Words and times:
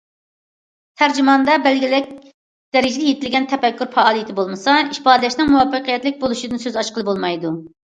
تەرجىماندا 1.01 1.57
بەلگىلىك 1.67 2.07
دەرىجىدە 2.77 3.05
يېتىلگەن 3.11 3.47
تەپەككۇر 3.53 3.93
پائالىيىتى 3.99 4.37
بولمىسا، 4.41 4.77
ئىپادىلەشنىڭ 4.97 5.55
مۇۋەپپەقىيەتلىك 5.55 6.21
بولۇشىدىن 6.27 6.67
سۆز 6.67 6.83
ئاچقىلى 6.83 7.09
بولمايدۇ. 7.13 7.57